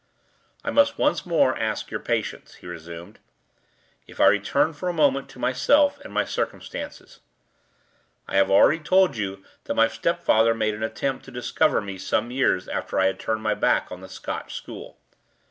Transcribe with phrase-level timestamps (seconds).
[0.63, 3.19] "I must once more ask your patience," he resumed,
[4.07, 7.19] "if I return for a moment to myself and my circumstances.
[8.27, 12.31] I have already told you that my stepfather made an attempt to discover me some
[12.31, 14.97] years after I had turned my back on the Scotch school.